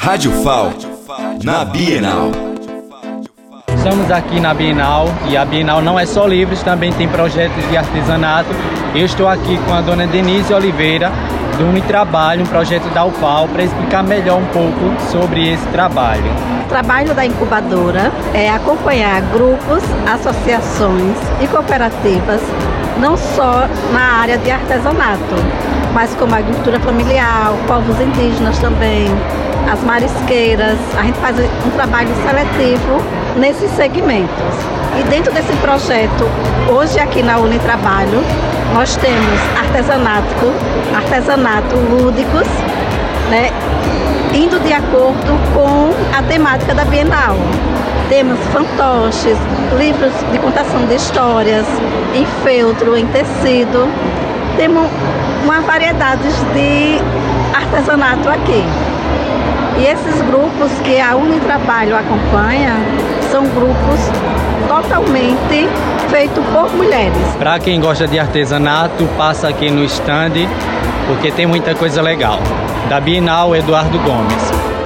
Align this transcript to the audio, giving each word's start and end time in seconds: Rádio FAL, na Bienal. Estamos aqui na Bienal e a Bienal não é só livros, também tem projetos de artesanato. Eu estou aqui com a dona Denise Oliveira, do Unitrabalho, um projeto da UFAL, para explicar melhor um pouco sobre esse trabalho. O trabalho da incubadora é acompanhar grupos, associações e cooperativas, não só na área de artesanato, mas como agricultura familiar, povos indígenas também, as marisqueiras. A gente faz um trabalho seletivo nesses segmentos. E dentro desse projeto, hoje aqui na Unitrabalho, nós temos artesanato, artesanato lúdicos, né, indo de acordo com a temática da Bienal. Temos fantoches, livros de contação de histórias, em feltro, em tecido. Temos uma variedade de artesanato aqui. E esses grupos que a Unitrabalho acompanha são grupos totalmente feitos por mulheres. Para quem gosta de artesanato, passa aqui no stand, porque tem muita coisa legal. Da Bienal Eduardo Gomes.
Rádio 0.00 0.30
FAL, 0.44 0.70
na 1.42 1.64
Bienal. 1.64 2.30
Estamos 3.76 4.08
aqui 4.12 4.38
na 4.38 4.54
Bienal 4.54 5.08
e 5.28 5.36
a 5.36 5.44
Bienal 5.44 5.82
não 5.82 5.98
é 5.98 6.06
só 6.06 6.24
livros, 6.24 6.62
também 6.62 6.92
tem 6.92 7.08
projetos 7.08 7.68
de 7.68 7.76
artesanato. 7.76 8.48
Eu 8.94 9.04
estou 9.04 9.26
aqui 9.26 9.58
com 9.66 9.74
a 9.74 9.80
dona 9.80 10.06
Denise 10.06 10.54
Oliveira, 10.54 11.10
do 11.58 11.66
Unitrabalho, 11.66 12.44
um 12.44 12.46
projeto 12.46 12.88
da 12.94 13.04
UFAL, 13.04 13.48
para 13.48 13.64
explicar 13.64 14.04
melhor 14.04 14.38
um 14.38 14.46
pouco 14.46 15.10
sobre 15.10 15.52
esse 15.52 15.66
trabalho. 15.66 16.30
O 16.64 16.68
trabalho 16.68 17.12
da 17.12 17.26
incubadora 17.26 18.12
é 18.32 18.48
acompanhar 18.50 19.20
grupos, 19.32 19.82
associações 20.06 21.16
e 21.42 21.48
cooperativas, 21.48 22.40
não 23.00 23.16
só 23.16 23.66
na 23.92 24.20
área 24.20 24.38
de 24.38 24.48
artesanato, 24.48 25.34
mas 25.92 26.14
como 26.14 26.36
agricultura 26.36 26.78
familiar, 26.78 27.52
povos 27.66 28.00
indígenas 28.00 28.58
também, 28.60 29.08
as 29.70 29.82
marisqueiras. 29.82 30.78
A 30.98 31.02
gente 31.02 31.18
faz 31.18 31.36
um 31.38 31.70
trabalho 31.70 32.10
seletivo 32.26 33.02
nesses 33.36 33.70
segmentos. 33.72 34.54
E 34.98 35.02
dentro 35.04 35.32
desse 35.32 35.52
projeto, 35.58 36.24
hoje 36.70 36.98
aqui 36.98 37.22
na 37.22 37.38
Unitrabalho, 37.38 38.22
nós 38.74 38.96
temos 38.96 39.40
artesanato, 39.56 40.52
artesanato 40.94 41.76
lúdicos, 41.76 42.48
né, 43.30 43.50
indo 44.34 44.58
de 44.60 44.72
acordo 44.72 45.38
com 45.54 45.90
a 46.16 46.22
temática 46.22 46.74
da 46.74 46.84
Bienal. 46.84 47.36
Temos 48.08 48.38
fantoches, 48.52 49.36
livros 49.76 50.12
de 50.32 50.38
contação 50.38 50.86
de 50.86 50.94
histórias, 50.94 51.66
em 52.14 52.24
feltro, 52.42 52.96
em 52.96 53.06
tecido. 53.08 53.86
Temos 54.56 54.88
uma 55.44 55.60
variedade 55.60 56.28
de 56.54 56.98
artesanato 57.54 58.28
aqui. 58.28 58.64
E 59.78 59.86
esses 59.86 60.20
grupos 60.22 60.72
que 60.84 61.00
a 61.00 61.14
Unitrabalho 61.14 61.96
acompanha 61.96 62.76
são 63.30 63.44
grupos 63.44 64.00
totalmente 64.66 65.68
feitos 66.10 66.44
por 66.46 66.74
mulheres. 66.74 67.16
Para 67.38 67.58
quem 67.60 67.80
gosta 67.80 68.06
de 68.06 68.18
artesanato, 68.18 69.06
passa 69.16 69.48
aqui 69.48 69.70
no 69.70 69.84
stand, 69.84 70.32
porque 71.06 71.30
tem 71.30 71.46
muita 71.46 71.74
coisa 71.76 72.02
legal. 72.02 72.40
Da 72.88 73.00
Bienal 73.00 73.54
Eduardo 73.54 73.98
Gomes. 74.00 74.77